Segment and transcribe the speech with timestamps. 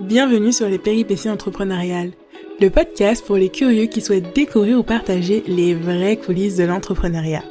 [0.00, 2.12] Bienvenue sur les péripéties entrepreneuriales,
[2.60, 7.42] le podcast pour les curieux qui souhaitent découvrir ou partager les vraies coulisses de l'entrepreneuriat.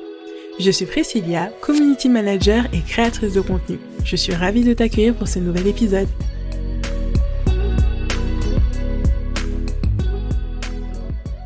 [0.58, 3.80] Je suis Priscilla, community manager et créatrice de contenu.
[4.06, 6.08] Je suis ravie de t'accueillir pour ce nouvel épisode.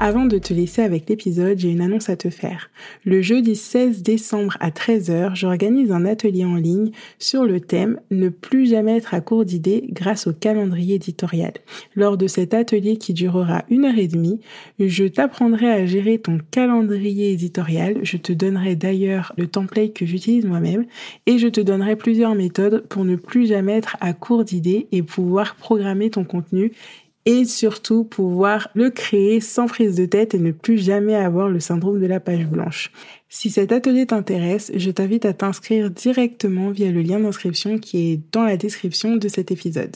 [0.03, 2.71] Avant de te laisser avec l'épisode, j'ai une annonce à te faire.
[3.05, 6.89] Le jeudi 16 décembre à 13h, j'organise un atelier en ligne
[7.19, 11.53] sur le thème Ne plus jamais être à court d'idées grâce au calendrier éditorial.
[11.95, 14.39] Lors de cet atelier qui durera une heure et demie,
[14.79, 17.99] je t'apprendrai à gérer ton calendrier éditorial.
[18.01, 20.87] Je te donnerai d'ailleurs le template que j'utilise moi-même
[21.27, 25.03] et je te donnerai plusieurs méthodes pour ne plus jamais être à court d'idées et
[25.03, 26.71] pouvoir programmer ton contenu
[27.25, 31.59] et surtout pouvoir le créer sans prise de tête et ne plus jamais avoir le
[31.59, 32.91] syndrome de la page blanche.
[33.29, 38.21] Si cet atelier t'intéresse, je t'invite à t'inscrire directement via le lien d'inscription qui est
[38.31, 39.95] dans la description de cet épisode.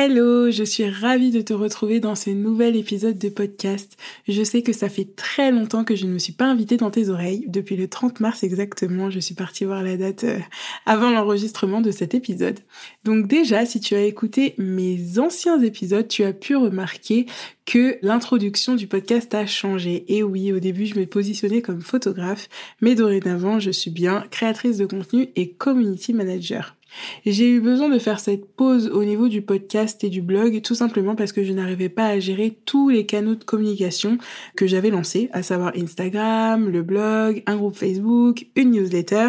[0.00, 3.96] Hello, je suis ravie de te retrouver dans ce nouvel épisode de podcast.
[4.28, 6.92] Je sais que ça fait très longtemps que je ne me suis pas invitée dans
[6.92, 7.46] tes oreilles.
[7.48, 10.38] Depuis le 30 mars exactement, je suis partie voir la date euh,
[10.86, 12.60] avant l'enregistrement de cet épisode.
[13.02, 17.26] Donc déjà, si tu as écouté mes anciens épisodes, tu as pu remarquer
[17.66, 20.04] que l'introduction du podcast a changé.
[20.06, 22.48] Et oui, au début, je me positionnais comme photographe,
[22.80, 26.77] mais dorénavant, je suis bien créatrice de contenu et community manager.
[27.26, 30.74] J'ai eu besoin de faire cette pause au niveau du podcast et du blog tout
[30.74, 34.18] simplement parce que je n'arrivais pas à gérer tous les canaux de communication
[34.56, 39.28] que j'avais lancés, à savoir Instagram, le blog, un groupe Facebook, une newsletter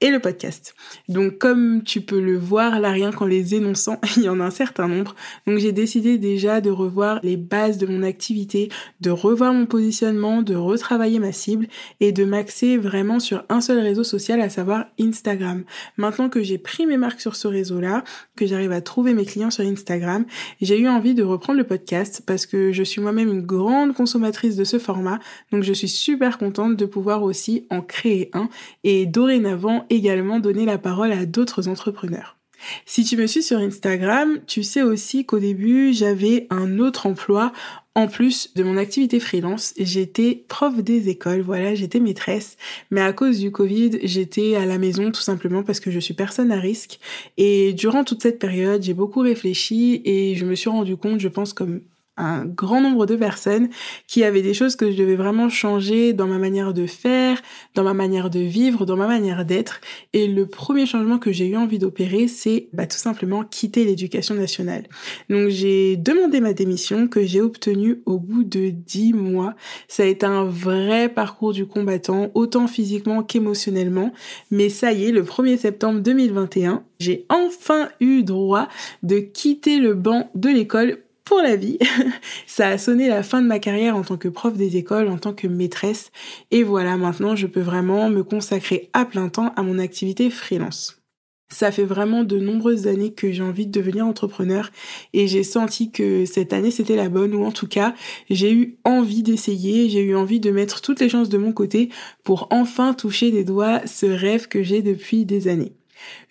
[0.00, 0.74] et le podcast.
[1.08, 4.44] Donc comme tu peux le voir là rien qu'en les énonçant, il y en a
[4.44, 5.14] un certain nombre.
[5.46, 10.42] Donc j'ai décidé déjà de revoir les bases de mon activité, de revoir mon positionnement,
[10.42, 11.66] de retravailler ma cible
[11.98, 15.64] et de m'axer vraiment sur un seul réseau social, à savoir Instagram.
[15.96, 18.04] Maintenant que j'ai pris mes marque sur ce réseau-là,
[18.36, 20.24] que j'arrive à trouver mes clients sur Instagram,
[20.60, 24.56] j'ai eu envie de reprendre le podcast parce que je suis moi-même une grande consommatrice
[24.56, 25.18] de ce format,
[25.50, 28.48] donc je suis super contente de pouvoir aussi en créer un
[28.84, 32.36] et dorénavant également donner la parole à d'autres entrepreneurs.
[32.84, 37.52] Si tu me suis sur Instagram, tu sais aussi qu'au début, j'avais un autre emploi
[37.96, 42.56] en plus de mon activité freelance, j'étais prof des écoles, voilà, j'étais maîtresse,
[42.90, 46.14] mais à cause du Covid, j'étais à la maison tout simplement parce que je suis
[46.14, 47.00] personne à risque.
[47.36, 51.28] Et durant toute cette période, j'ai beaucoup réfléchi et je me suis rendu compte, je
[51.28, 51.80] pense comme
[52.20, 53.68] un grand nombre de personnes
[54.06, 57.40] qui avaient des choses que je devais vraiment changer dans ma manière de faire,
[57.74, 59.80] dans ma manière de vivre, dans ma manière d'être.
[60.12, 64.34] Et le premier changement que j'ai eu envie d'opérer, c'est bah, tout simplement quitter l'éducation
[64.34, 64.84] nationale.
[65.28, 69.54] Donc j'ai demandé ma démission que j'ai obtenue au bout de dix mois.
[69.88, 74.12] Ça a été un vrai parcours du combattant, autant physiquement qu'émotionnellement.
[74.50, 78.68] Mais ça y est, le 1er septembre 2021, j'ai enfin eu droit
[79.02, 80.98] de quitter le banc de l'école
[81.30, 81.78] pour la vie.
[82.48, 85.16] ça a sonné la fin de ma carrière en tant que prof des écoles, en
[85.16, 86.10] tant que maîtresse.
[86.50, 91.00] Et voilà, maintenant, je peux vraiment me consacrer à plein temps à mon activité freelance.
[91.48, 94.70] Ça fait vraiment de nombreuses années que j'ai envie de devenir entrepreneur
[95.12, 97.94] et j'ai senti que cette année c'était la bonne ou en tout cas
[98.28, 101.90] j'ai eu envie d'essayer, j'ai eu envie de mettre toutes les chances de mon côté
[102.22, 105.72] pour enfin toucher des doigts ce rêve que j'ai depuis des années.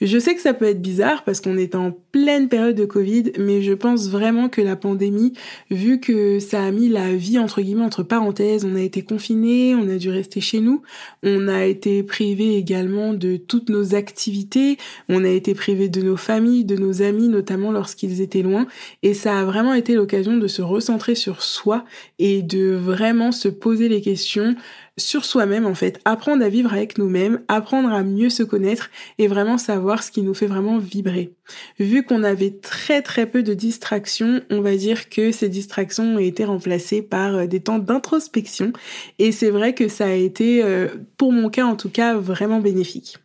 [0.02, 3.34] Je sais que ça peut être bizarre parce qu'on est en pleine période de Covid,
[3.38, 5.34] mais je pense vraiment que la pandémie,
[5.70, 9.76] vu que ça a mis la vie entre guillemets entre parenthèses, on a été confinés,
[9.76, 10.82] on a dû rester chez nous,
[11.24, 14.78] on a été privé également de toutes nos activités,
[15.10, 18.68] on a été privé de nos familles, de nos amis, notamment lorsqu'ils étaient loin,
[19.04, 21.84] et ça a vraiment été l'occasion de se recentrer sur soi
[22.20, 24.56] et de vraiment se poser les questions
[25.00, 29.28] sur soi-même en fait, apprendre à vivre avec nous-mêmes, apprendre à mieux se connaître et
[29.28, 31.34] vraiment savoir ce qui nous fait vraiment vibrer.
[31.80, 36.20] Vu qu'on avait très très peu de distractions, on va dire que ces distractions ont
[36.20, 38.74] été remplacées par euh, des temps d'introspection
[39.18, 40.88] et c'est vrai que ça a été, euh,
[41.18, 43.18] pour mon cas en tout cas, vraiment bénéfique.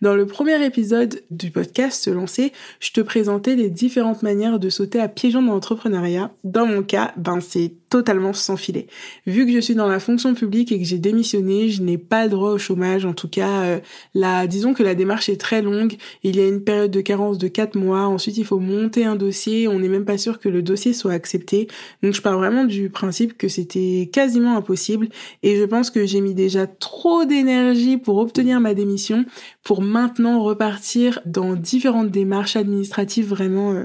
[0.00, 4.68] Dans le premier épisode du podcast Se lancer, je te présentais les différentes manières de
[4.68, 6.30] sauter à jambes dans l'entrepreneuriat.
[6.44, 8.88] Dans mon cas, ben c'est totalement sans filet.
[9.26, 12.24] Vu que je suis dans la fonction publique et que j'ai démissionné, je n'ai pas
[12.24, 13.06] le droit au chômage.
[13.06, 13.80] En tout cas, euh,
[14.14, 15.96] la, disons que la démarche est très longue.
[16.22, 18.02] Il y a une période de carence de 4 mois.
[18.02, 19.66] Ensuite, il faut monter un dossier.
[19.66, 21.68] On n'est même pas sûr que le dossier soit accepté.
[22.02, 25.08] Donc, je pars vraiment du principe que c'était quasiment impossible.
[25.42, 29.24] Et je pense que j'ai mis déjà trop d'énergie pour obtenir ma démission,
[29.62, 33.26] pour maintenant repartir dans différentes démarches administratives.
[33.26, 33.84] Vraiment, euh,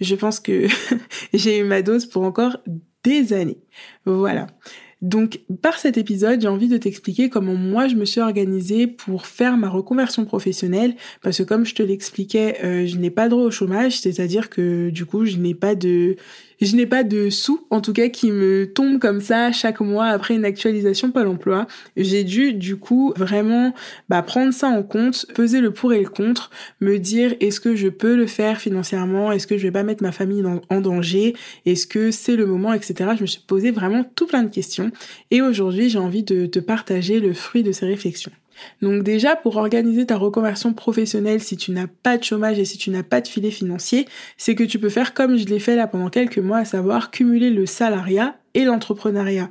[0.00, 0.66] je pense que
[1.34, 2.56] j'ai eu ma dose pour encore
[3.04, 3.58] des années.
[4.04, 4.46] Voilà.
[5.02, 9.26] Donc, par cet épisode, j'ai envie de t'expliquer comment moi je me suis organisée pour
[9.26, 13.44] faire ma reconversion professionnelle, parce que comme je te l'expliquais, euh, je n'ai pas droit
[13.44, 16.16] au chômage, c'est-à-dire que du coup, je n'ai pas de
[16.60, 20.06] je n'ai pas de sous, en tout cas, qui me tombent comme ça chaque mois
[20.06, 21.66] après une actualisation Pôle emploi.
[21.96, 23.74] J'ai dû, du coup, vraiment
[24.08, 27.74] bah, prendre ça en compte, peser le pour et le contre, me dire est-ce que
[27.74, 31.34] je peux le faire financièrement, est-ce que je vais pas mettre ma famille en danger,
[31.66, 33.10] est-ce que c'est le moment, etc.
[33.16, 34.90] Je me suis posé vraiment tout plein de questions.
[35.30, 38.32] Et aujourd'hui, j'ai envie de te partager le fruit de ces réflexions.
[38.82, 42.78] Donc déjà, pour organiser ta reconversion professionnelle, si tu n'as pas de chômage et si
[42.78, 45.76] tu n'as pas de filet financier, c'est que tu peux faire comme je l'ai fait
[45.76, 49.50] là pendant quelques mois, à savoir cumuler le salariat et l'entrepreneuriat.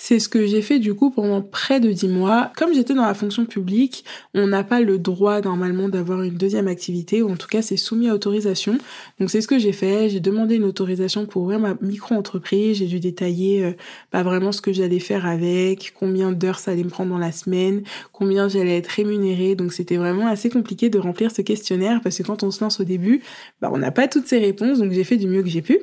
[0.00, 2.52] C'est ce que j'ai fait du coup pendant près de dix mois.
[2.56, 6.68] Comme j'étais dans la fonction publique, on n'a pas le droit normalement d'avoir une deuxième
[6.68, 8.78] activité, ou en tout cas c'est soumis à autorisation.
[9.18, 10.08] Donc c'est ce que j'ai fait.
[10.08, 12.78] J'ai demandé une autorisation pour ouvrir ma micro-entreprise.
[12.78, 13.72] J'ai dû détailler euh,
[14.12, 17.32] pas vraiment ce que j'allais faire avec, combien d'heures ça allait me prendre dans la
[17.32, 19.56] semaine, combien j'allais être rémunérée.
[19.56, 22.78] Donc c'était vraiment assez compliqué de remplir ce questionnaire parce que quand on se lance
[22.78, 23.20] au début,
[23.60, 24.78] bah, on n'a pas toutes ces réponses.
[24.78, 25.80] Donc j'ai fait du mieux que j'ai pu.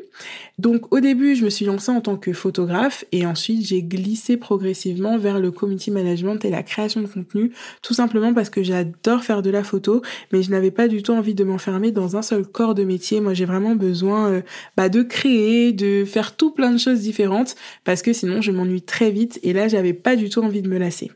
[0.58, 4.05] Donc au début, je me suis lancée en tant que photographe et ensuite j'ai glissé
[4.40, 9.24] progressivement vers le community management et la création de contenu, tout simplement parce que j'adore
[9.24, 12.22] faire de la photo, mais je n'avais pas du tout envie de m'enfermer dans un
[12.22, 13.22] seul corps de métier.
[13.22, 14.42] Moi, j'ai vraiment besoin euh,
[14.78, 18.82] bah, de créer, de faire tout plein de choses différentes parce que sinon je m'ennuie
[18.82, 21.12] très vite et là, j'avais pas du tout envie de me lasser.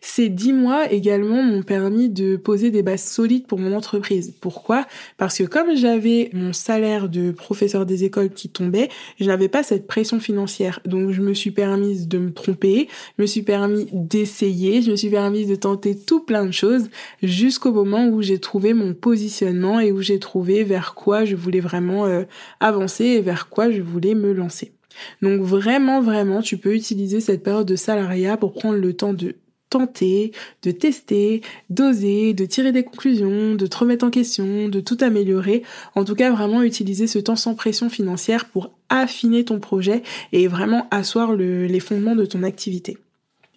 [0.00, 4.34] Ces dix mois également m'ont permis de poser des bases solides pour mon entreprise.
[4.40, 4.86] Pourquoi?
[5.16, 8.88] Parce que comme j'avais mon salaire de professeur des écoles qui tombait,
[9.20, 10.80] je n'avais pas cette pression financière.
[10.84, 14.96] Donc je me suis permise de me tromper, je me suis permis d'essayer, je me
[14.96, 16.88] suis permis de tenter tout plein de choses
[17.22, 21.60] jusqu'au moment où j'ai trouvé mon positionnement et où j'ai trouvé vers quoi je voulais
[21.60, 22.24] vraiment euh,
[22.60, 24.72] avancer et vers quoi je voulais me lancer.
[25.22, 29.36] Donc vraiment, vraiment, tu peux utiliser cette période de salariat pour prendre le temps de
[29.70, 30.32] tenter,
[30.62, 35.62] de tester, d'oser, de tirer des conclusions, de te remettre en question, de tout améliorer.
[35.94, 40.48] En tout cas, vraiment utiliser ce temps sans pression financière pour affiner ton projet et
[40.48, 42.98] vraiment asseoir les fondements de ton activité.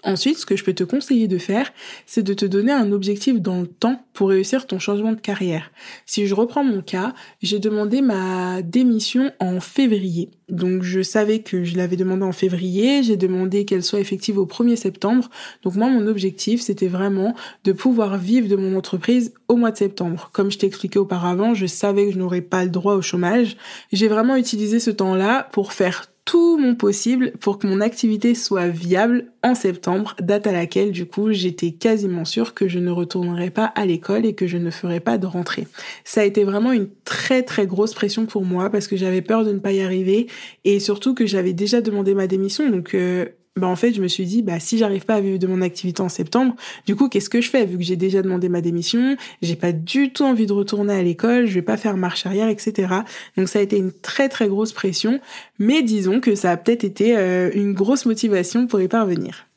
[0.03, 1.71] Ensuite, ce que je peux te conseiller de faire,
[2.07, 5.71] c'est de te donner un objectif dans le temps pour réussir ton changement de carrière.
[6.06, 10.31] Si je reprends mon cas, j'ai demandé ma démission en février.
[10.50, 14.45] Donc je savais que je l'avais demandé en février, j'ai demandé qu'elle soit effective au
[14.45, 15.30] 1er septembre.
[15.63, 19.77] Donc moi, mon objectif, c'était vraiment de pouvoir vivre de mon entreprise au mois de
[19.77, 20.30] septembre.
[20.33, 23.56] Comme je t'ai expliqué auparavant, je savais que je n'aurais pas le droit au chômage.
[23.92, 28.68] J'ai vraiment utilisé ce temps-là pour faire tout mon possible pour que mon activité soit
[28.68, 33.50] viable en septembre, date à laquelle du coup j'étais quasiment sûre que je ne retournerais
[33.50, 35.68] pas à l'école et que je ne ferais pas de rentrée.
[36.03, 39.44] Ça a été vraiment une très très grosse pression pour moi parce que j'avais peur
[39.44, 40.27] de ne pas y arriver
[40.63, 43.25] et surtout que j'avais déjà demandé ma démission donc euh,
[43.57, 45.62] bah en fait je me suis dit bah si j'arrive pas à vivre de mon
[45.62, 46.56] activité en septembre
[46.86, 47.65] du coup qu'est-ce que je fais?
[47.65, 51.03] Vu que j'ai déjà demandé ma démission j'ai pas du tout envie de retourner à
[51.03, 53.01] l'école je vais pas faire marche arrière etc
[53.38, 55.19] donc ça a été une très très grosse pression.
[55.59, 59.48] Mais disons que ça a peut-être été euh, une grosse motivation pour y parvenir.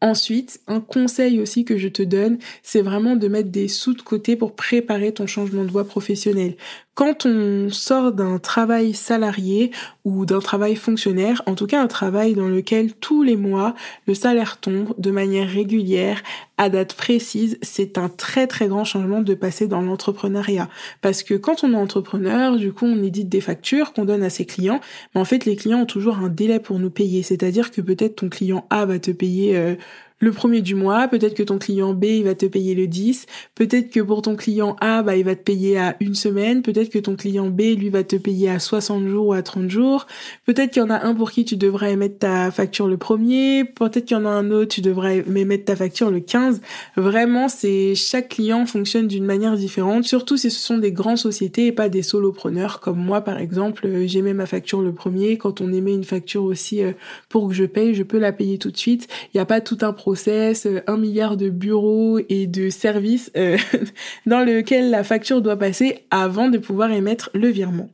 [0.00, 4.02] Ensuite, un conseil aussi que je te donne, c'est vraiment de mettre des sous de
[4.02, 6.54] côté pour préparer ton changement de voie professionnelle.
[6.98, 9.70] Quand on sort d'un travail salarié
[10.04, 13.76] ou d'un travail fonctionnaire, en tout cas un travail dans lequel tous les mois
[14.08, 16.20] le salaire tombe de manière régulière,
[16.56, 20.68] à date précise, c'est un très très grand changement de passer dans l'entrepreneuriat.
[21.00, 24.30] Parce que quand on est entrepreneur, du coup on édite des factures qu'on donne à
[24.30, 24.80] ses clients,
[25.14, 27.22] mais en fait les clients ont toujours un délai pour nous payer.
[27.22, 29.56] C'est-à-dire que peut-être ton client A va te payer...
[29.56, 29.76] Euh,
[30.20, 33.26] le premier du mois, peut-être que ton client B, il va te payer le 10,
[33.54, 36.90] peut-être que pour ton client A, bah, il va te payer à une semaine, peut-être
[36.90, 40.06] que ton client B, lui, va te payer à 60 jours ou à 30 jours,
[40.46, 43.64] peut-être qu'il y en a un pour qui tu devrais émettre ta facture le premier,
[43.64, 46.60] peut-être qu'il y en a un autre, tu devrais émettre ta facture le 15.
[46.96, 51.66] Vraiment, c'est, chaque client fonctionne d'une manière différente, surtout si ce sont des grandes sociétés
[51.66, 55.60] et pas des solopreneurs comme moi, par exemple, euh, j'émets ma facture le premier, quand
[55.60, 56.92] on émet une facture aussi euh,
[57.28, 59.08] pour que je paye, je peux la payer tout de suite.
[59.26, 63.30] Il n'y a pas tout un process, euh, un milliard de bureaux et de services
[63.36, 63.58] euh,
[64.26, 67.90] dans lequel la facture doit passer avant de pouvoir émettre le virement.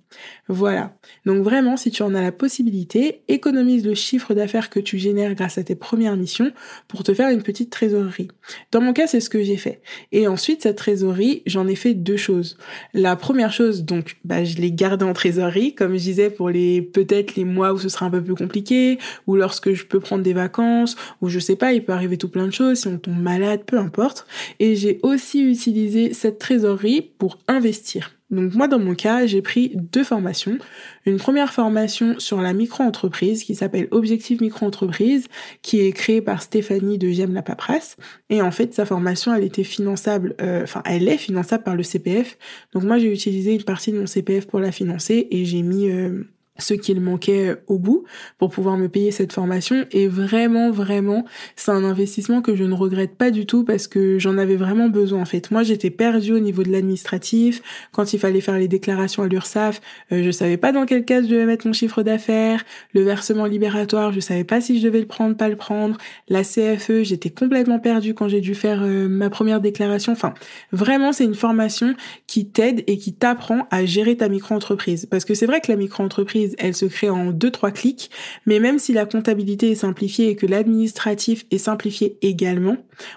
[0.46, 0.94] Voilà.
[1.26, 5.34] Donc vraiment, si tu en as la possibilité, économise le chiffre d'affaires que tu génères
[5.34, 6.52] grâce à tes premières missions
[6.86, 8.28] pour te faire une petite trésorerie.
[8.70, 9.80] Dans mon cas, c'est ce que j'ai fait.
[10.12, 12.58] Et ensuite, cette trésorerie, j'en ai fait deux choses.
[12.92, 16.80] La première chose, donc, bah, je l'ai gardée en trésorerie, comme je disais, pour les,
[16.82, 20.22] peut-être les mois où ce sera un peu plus compliqué, ou lorsque je peux prendre
[20.22, 22.98] des vacances, ou je sais pas, il peut arriver tout plein de choses, si on
[22.98, 24.26] tombe malade, peu importe.
[24.60, 28.12] Et j'ai aussi utilisé cette trésorerie pour investir.
[28.30, 30.58] Donc moi, dans mon cas, j'ai pris deux formations.
[31.06, 35.28] Une première formation sur la micro-entreprise qui s'appelle Objectif Micro-entreprise,
[35.62, 37.96] qui est créée par Stéphanie de J'aime la paperasse.
[38.30, 41.82] Et en fait, sa formation, elle était finançable, euh, enfin, elle est finançable par le
[41.82, 42.36] CPF.
[42.72, 45.90] Donc moi, j'ai utilisé une partie de mon CPF pour la financer et j'ai mis
[45.90, 46.24] euh,
[46.58, 48.04] ce qu'il manquait au bout
[48.38, 49.86] pour pouvoir me payer cette formation.
[49.90, 51.24] Et vraiment vraiment
[51.56, 54.88] c'est un investissement que je ne regrette pas du tout parce que j'en avais vraiment
[54.88, 55.50] besoin en fait.
[55.50, 57.62] Moi j'étais perdue au niveau de l'administratif.
[57.92, 59.80] Quand il fallait faire les déclarations à l'URSSAF,
[60.12, 63.46] euh, je savais pas dans quel cas je devais mettre mon chiffre d'affaires, le versement
[63.46, 65.96] libératoire, je savais pas si je devais le prendre pas le prendre,
[66.28, 70.12] la CFE, j'étais complètement perdue quand j'ai dû faire euh, ma première déclaration.
[70.12, 70.34] Enfin,
[70.70, 71.94] vraiment c'est une formation
[72.26, 75.06] qui t'aide et qui t'apprend à gérer ta micro-entreprise.
[75.06, 78.10] Parce que c'est vrai que la micro-entreprise elle se crée en deux trois clics,
[78.46, 82.76] mais même si la comptabilité est simplifiée et que l'administratif est simplifié également,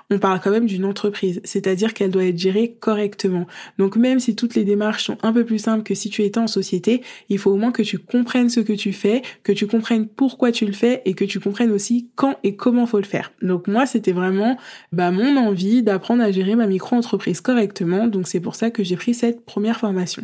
[0.09, 3.47] on parle quand même d'une entreprise, c'est-à-dire qu'elle doit être gérée correctement.
[3.77, 6.39] Donc même si toutes les démarches sont un peu plus simples que si tu étais
[6.39, 9.67] en société, il faut au moins que tu comprennes ce que tu fais, que tu
[9.67, 13.03] comprennes pourquoi tu le fais et que tu comprennes aussi quand et comment faut le
[13.03, 13.31] faire.
[13.41, 14.57] Donc moi, c'était vraiment
[14.91, 18.95] bah, mon envie d'apprendre à gérer ma micro-entreprise correctement, donc c'est pour ça que j'ai
[18.95, 20.23] pris cette première formation.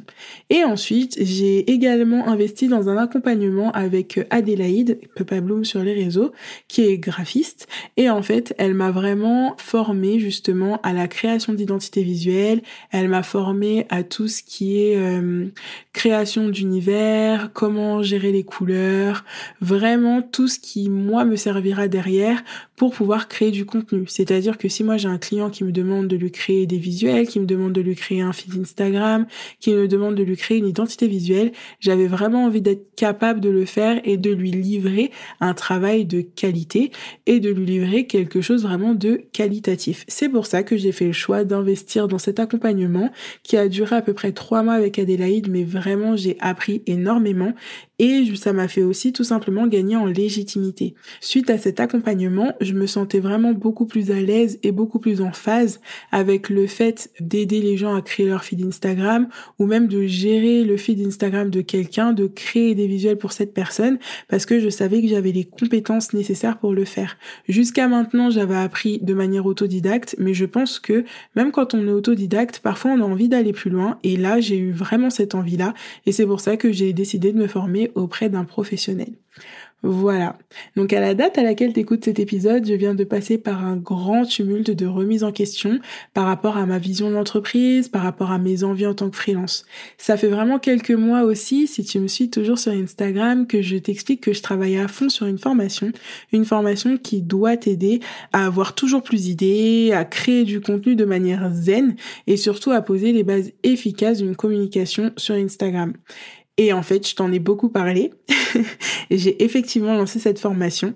[0.49, 6.31] Et ensuite, j'ai également investi dans un accompagnement avec Adélaïde, Papa Bloom sur les réseaux,
[6.67, 7.67] qui est graphiste.
[7.97, 12.61] Et en fait, elle m'a vraiment formée justement à la création d'identité visuelle.
[12.91, 15.47] Elle m'a formée à tout ce qui est euh,
[15.93, 19.23] création d'univers, comment gérer les couleurs,
[19.61, 22.43] vraiment tout ce qui, moi, me servira derrière
[22.75, 24.05] pour pouvoir créer du contenu.
[24.07, 27.27] C'est-à-dire que si moi j'ai un client qui me demande de lui créer des visuels,
[27.27, 29.27] qui me demande de lui créer un feed Instagram,
[29.59, 33.49] qui me demande de lui créer une identité visuelle, j'avais vraiment envie d'être capable de
[33.49, 36.91] le faire et de lui livrer un travail de qualité
[37.25, 40.05] et de lui livrer quelque chose vraiment de qualitatif.
[40.07, 43.11] C'est pour ça que j'ai fait le choix d'investir dans cet accompagnement
[43.43, 47.53] qui a duré à peu près trois mois avec Adélaïde, mais vraiment j'ai appris énormément
[47.99, 50.95] et ça m'a fait aussi tout simplement gagner en légitimité.
[51.21, 55.21] Suite à cet accompagnement, je me sentais vraiment beaucoup plus à l'aise et beaucoup plus
[55.21, 59.27] en phase avec le fait d'aider les gens à créer leur feed Instagram
[59.59, 63.53] ou même de gérer le feed Instagram de quelqu'un, de créer des visuels pour cette
[63.53, 67.17] personne parce que je savais que j'avais les compétences nécessaires pour le faire.
[67.47, 71.05] Jusqu'à maintenant, j'avais appris de manière autodidacte, mais je pense que
[71.35, 74.57] même quand on est autodidacte, parfois on a envie d'aller plus loin et là, j'ai
[74.57, 75.73] eu vraiment cette envie-là
[76.05, 79.13] et c'est pour ça que j'ai décidé de me former auprès d'un professionnel.
[79.85, 80.37] Voilà.
[80.77, 83.75] Donc à la date à laquelle t'écoutes cet épisode, je viens de passer par un
[83.75, 85.79] grand tumulte de remise en question
[86.13, 89.17] par rapport à ma vision de l'entreprise, par rapport à mes envies en tant que
[89.17, 89.65] freelance.
[89.97, 93.75] Ça fait vraiment quelques mois aussi, si tu me suis toujours sur Instagram, que je
[93.75, 95.91] t'explique que je travaille à fond sur une formation,
[96.31, 97.99] une formation qui doit t'aider
[98.31, 102.81] à avoir toujours plus d'idées, à créer du contenu de manière zen et surtout à
[102.81, 105.93] poser les bases efficaces d'une communication sur Instagram.
[106.57, 108.11] Et en fait, je t'en ai beaucoup parlé.
[109.11, 110.93] J'ai effectivement lancé cette formation,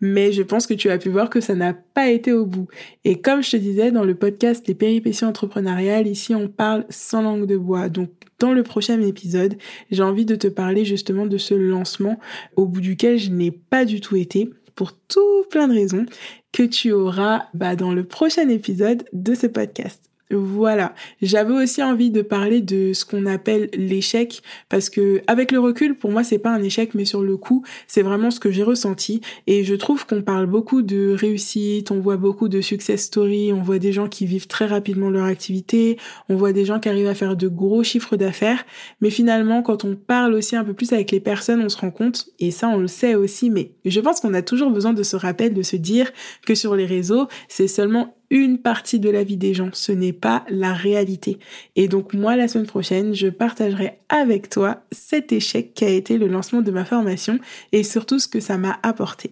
[0.00, 2.68] mais je pense que tu as pu voir que ça n'a pas été au bout.
[3.04, 7.22] Et comme je te disais dans le podcast Les péripéties entrepreneuriales, ici on parle sans
[7.22, 7.88] langue de bois.
[7.88, 9.56] Donc dans le prochain épisode,
[9.90, 12.18] j'ai envie de te parler justement de ce lancement
[12.56, 16.06] au bout duquel je n'ai pas du tout été pour tout plein de raisons
[16.52, 20.13] que tu auras bah, dans le prochain épisode de ce podcast.
[20.30, 20.94] Voilà.
[21.20, 25.96] J'avais aussi envie de parler de ce qu'on appelle l'échec parce que avec le recul,
[25.96, 28.62] pour moi, c'est pas un échec, mais sur le coup, c'est vraiment ce que j'ai
[28.62, 29.20] ressenti.
[29.46, 33.62] Et je trouve qu'on parle beaucoup de réussite, on voit beaucoup de success stories, on
[33.62, 35.98] voit des gens qui vivent très rapidement leur activité,
[36.30, 38.64] on voit des gens qui arrivent à faire de gros chiffres d'affaires.
[39.02, 41.90] Mais finalement, quand on parle aussi un peu plus avec les personnes, on se rend
[41.90, 45.02] compte, et ça, on le sait aussi, mais je pense qu'on a toujours besoin de
[45.02, 46.10] se rappeler, de se dire
[46.46, 50.12] que sur les réseaux, c'est seulement une partie de la vie des gens, ce n'est
[50.12, 51.38] pas la réalité.
[51.76, 56.18] Et donc moi, la semaine prochaine, je partagerai avec toi cet échec qui a été
[56.18, 57.38] le lancement de ma formation
[57.70, 59.30] et surtout ce que ça m'a apporté.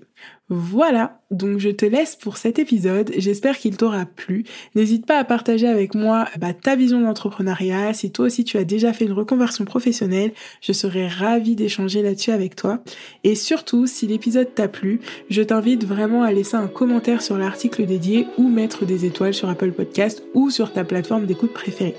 [0.54, 3.10] Voilà, donc je te laisse pour cet épisode.
[3.16, 4.44] J'espère qu'il t'aura plu.
[4.74, 7.94] N'hésite pas à partager avec moi bah, ta vision d'entrepreneuriat.
[7.94, 12.32] Si toi aussi tu as déjà fait une reconversion professionnelle, je serais ravie d'échanger là-dessus
[12.32, 12.80] avec toi.
[13.24, 17.86] Et surtout, si l'épisode t'a plu, je t'invite vraiment à laisser un commentaire sur l'article
[17.86, 21.96] dédié ou mettre des étoiles sur Apple Podcast ou sur ta plateforme d'écoute préférée.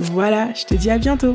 [0.00, 1.34] Voilà, je te dis à bientôt